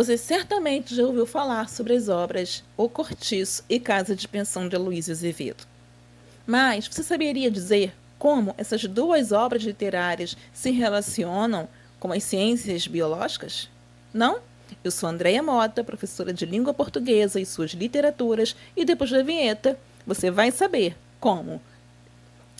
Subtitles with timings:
[0.00, 4.74] Você certamente já ouviu falar sobre as obras O Cortiço e Casa de Pensão de
[4.74, 5.66] Aloysio Azevedo.
[6.46, 11.68] Mas você saberia dizer como essas duas obras literárias se relacionam
[11.98, 13.68] com as ciências biológicas?
[14.10, 14.38] Não?
[14.82, 19.78] Eu sou Andréia Mota, professora de língua portuguesa e suas literaturas, e depois da vinheta
[20.06, 21.60] você vai saber como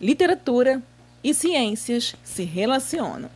[0.00, 0.82] literatura
[1.22, 3.28] e ciências se relacionam.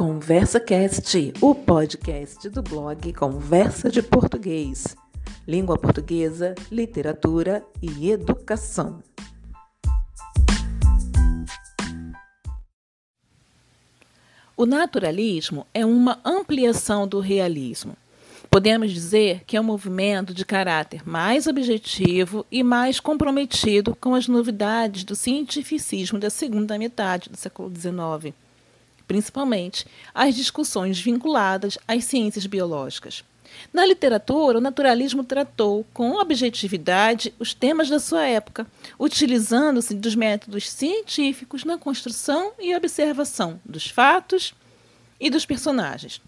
[0.00, 4.96] Conversa Cast, o podcast do blog Conversa de Português.
[5.46, 9.02] Língua portuguesa, literatura e educação.
[14.56, 17.94] O naturalismo é uma ampliação do realismo.
[18.50, 24.26] Podemos dizer que é um movimento de caráter mais objetivo e mais comprometido com as
[24.26, 28.34] novidades do cientificismo da segunda metade do século XIX
[29.10, 33.24] principalmente as discussões vinculadas às ciências biológicas.
[33.72, 40.70] Na literatura, o naturalismo tratou com objetividade os temas da sua época, utilizando-se dos métodos
[40.70, 44.54] científicos na construção e observação dos fatos
[45.18, 46.22] e dos personagens.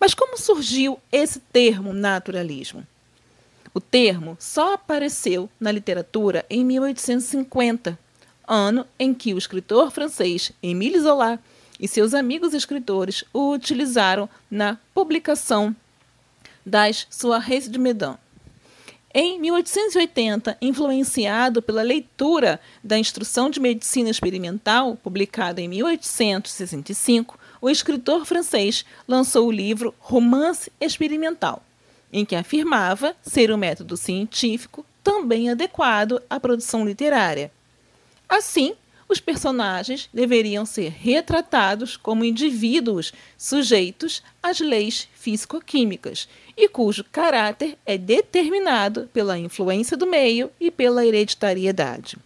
[0.00, 2.84] Mas como surgiu esse termo naturalismo?
[3.72, 7.96] O termo só apareceu na literatura em 1850,
[8.44, 11.38] ano em que o escritor francês Émile Zola
[11.78, 15.74] e seus amigos escritores o utilizaram na publicação
[16.64, 18.16] das Soirées de Medan.
[19.16, 28.24] Em 1880, influenciado pela leitura da Instrução de Medicina Experimental, publicada em 1865, o escritor
[28.24, 31.62] francês lançou o livro Romance Experimental,
[32.12, 37.52] em que afirmava ser um método científico também adequado à produção literária.
[38.28, 38.74] Assim,
[39.08, 47.98] os personagens deveriam ser retratados como indivíduos sujeitos às leis físico-químicas e cujo caráter é
[47.98, 52.16] determinado pela influência do meio e pela hereditariedade.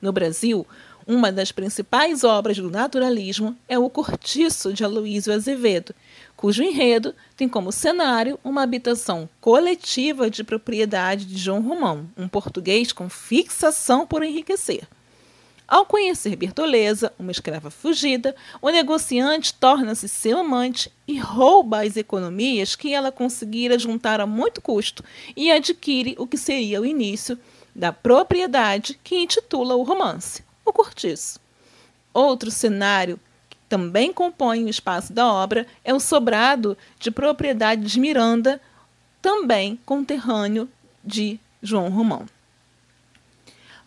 [0.00, 0.66] No Brasil,
[1.06, 5.94] uma das principais obras do naturalismo é O Cortiço de Aloísio Azevedo,
[6.36, 12.92] cujo enredo tem como cenário uma habitação coletiva de propriedade de João Romão, um português
[12.92, 14.86] com fixação por enriquecer.
[15.68, 22.74] Ao conhecer Bertoleza, uma escrava fugida, o negociante torna-se seu amante e rouba as economias
[22.74, 25.04] que ela conseguira juntar a muito custo
[25.36, 27.38] e adquire o que seria o início
[27.74, 31.38] da propriedade que intitula o romance, o cortiço.
[32.14, 33.20] Outro cenário
[33.50, 38.58] que também compõe o espaço da obra é o sobrado de propriedade de Miranda,
[39.20, 40.66] também conterrâneo
[41.04, 42.24] de João Romão.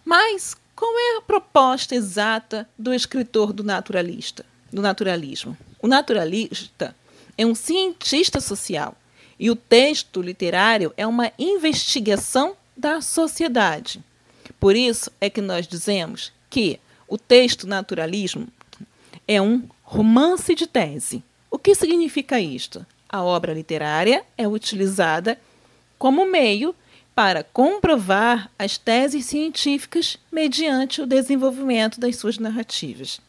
[0.05, 4.43] Mas qual é a proposta exata do escritor do naturalista,
[4.73, 5.55] do naturalismo?
[5.79, 6.95] O naturalista
[7.37, 8.97] é um cientista social
[9.39, 14.03] e o texto literário é uma investigação da sociedade.
[14.59, 18.47] Por isso é que nós dizemos que o texto naturalismo
[19.27, 21.23] é um romance de tese.
[21.51, 22.83] O que significa isto?
[23.07, 25.39] A obra literária é utilizada
[25.99, 26.73] como meio
[27.13, 33.19] para comprovar as teses científicas mediante o desenvolvimento das suas narrativas.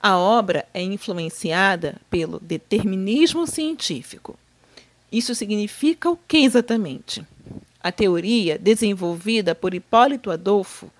[0.00, 4.38] A obra é influenciada pelo determinismo científico.
[5.10, 7.24] Isso significa o que exatamente?
[7.80, 10.90] A teoria desenvolvida por Hipólito Adolfo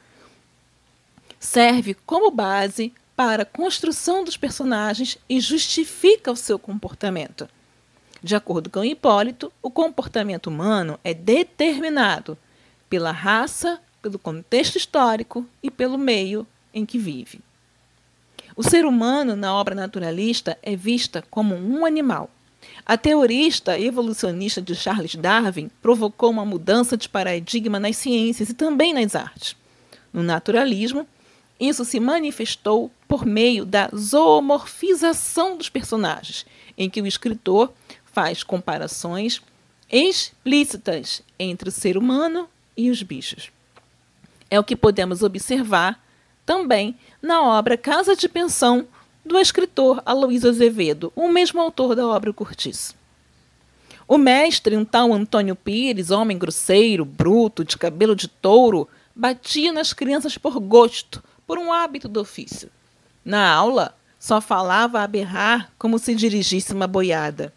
[1.38, 7.48] serve como base para a construção dos personagens e justifica o seu comportamento.
[8.24, 12.38] De acordo com Hipólito, o comportamento humano é determinado
[12.88, 17.42] pela raça, pelo contexto histórico e pelo meio em que vive.
[18.56, 22.30] O ser humano, na obra naturalista, é vista como um animal.
[22.86, 28.94] A teorista evolucionista de Charles Darwin provocou uma mudança de paradigma nas ciências e também
[28.94, 29.54] nas artes.
[30.10, 31.06] No naturalismo,
[31.60, 36.46] isso se manifestou por meio da zoomorfização dos personagens,
[36.78, 37.70] em que o escritor
[38.14, 39.42] faz comparações
[39.90, 43.50] explícitas entre o ser humano e os bichos.
[44.50, 46.00] É o que podemos observar
[46.46, 48.86] também na obra Casa de Pensão
[49.26, 52.94] do escritor Aloysio Azevedo, o mesmo autor da obra Curtiço.
[54.06, 59.92] O mestre, um tal Antônio Pires, homem grosseiro, bruto, de cabelo de touro, batia nas
[59.92, 62.70] crianças por gosto, por um hábito do ofício.
[63.24, 67.52] Na aula, só falava a berrar como se dirigisse uma boiada.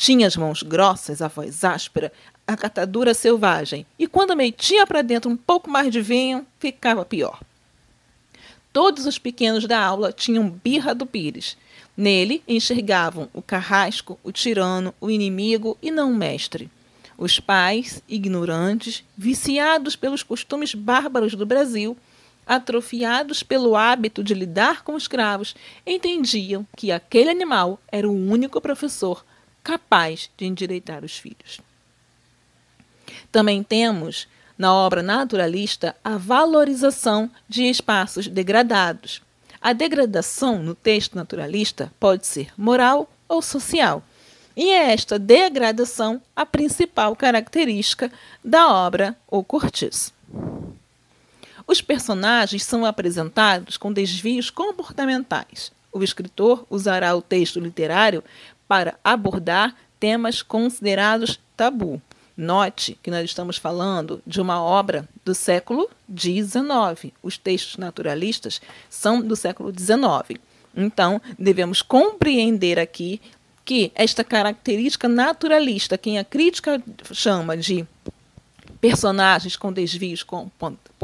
[0.00, 2.10] Tinha as mãos grossas, a voz áspera,
[2.46, 7.38] a catadura selvagem, e quando metia para dentro um pouco mais de vinho, ficava pior.
[8.72, 11.54] Todos os pequenos da aula tinham birra do Pires.
[11.94, 16.70] Nele enxergavam o carrasco, o tirano, o inimigo e não o mestre.
[17.18, 21.94] Os pais, ignorantes, viciados pelos costumes bárbaros do Brasil,
[22.46, 25.54] atrofiados pelo hábito de lidar com escravos,
[25.86, 29.22] entendiam que aquele animal era o único professor
[29.62, 31.60] capaz de endireitar os filhos.
[33.30, 34.28] Também temos,
[34.58, 39.22] na obra naturalista, a valorização de espaços degradados.
[39.60, 44.02] A degradação no texto naturalista pode ser moral ou social.
[44.56, 48.10] E é esta degradação a principal característica
[48.44, 50.12] da obra O Cortiço.
[51.66, 55.70] Os personagens são apresentados com desvios comportamentais.
[55.92, 58.24] O escritor usará o texto literário
[58.70, 62.00] para abordar temas considerados tabu.
[62.36, 67.12] Note que nós estamos falando de uma obra do século XIX.
[67.20, 70.40] Os textos naturalistas são do século XIX.
[70.72, 73.20] Então, devemos compreender aqui
[73.64, 76.80] que esta característica naturalista, quem a crítica
[77.12, 77.84] chama de
[78.80, 80.24] personagens com desvios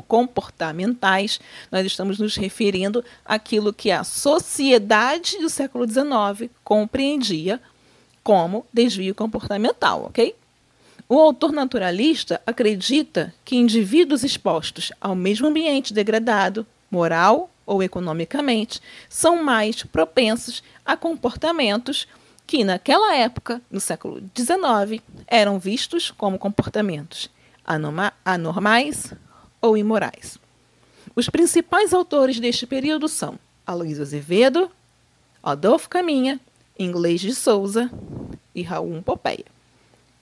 [0.08, 1.38] comportamentais,
[1.70, 7.60] nós estamos nos referindo àquilo que a sociedade do século XIX compreendia
[8.24, 10.34] como desvio comportamental, ok?
[11.08, 19.42] O autor naturalista acredita que indivíduos expostos ao mesmo ambiente degradado, moral ou economicamente, são
[19.42, 22.08] mais propensos a comportamentos
[22.46, 27.30] que, naquela época, no século XIX, eram vistos como comportamentos
[28.24, 29.12] anormais
[29.60, 30.38] ou imorais.
[31.14, 34.70] Os principais autores deste período são Aloysio Azevedo,
[35.42, 36.38] Adolfo Caminha,
[36.78, 37.90] Inglês de Souza
[38.54, 39.44] e Raul Popeia.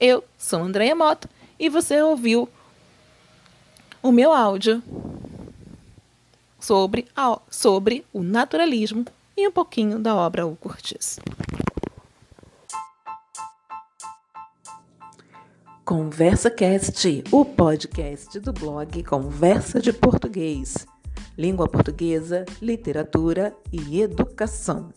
[0.01, 2.49] Eu sou Andréia Mota e você ouviu
[4.03, 4.83] o meu áudio
[6.61, 9.05] sobre, a, sobre o naturalismo
[9.37, 11.21] e um pouquinho da obra O Cortiço.
[15.85, 20.87] Conversa Cast, o podcast do blog Conversa de Português.
[21.37, 24.89] Língua portuguesa, literatura e educação.